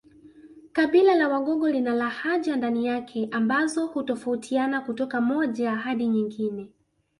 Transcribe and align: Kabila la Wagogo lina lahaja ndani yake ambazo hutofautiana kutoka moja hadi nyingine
Kabila 0.71 1.15
la 1.15 1.29
Wagogo 1.29 1.69
lina 1.69 1.93
lahaja 1.93 2.55
ndani 2.55 2.85
yake 2.85 3.27
ambazo 3.31 3.87
hutofautiana 3.87 4.81
kutoka 4.81 5.21
moja 5.21 5.75
hadi 5.75 6.07
nyingine 6.07 6.69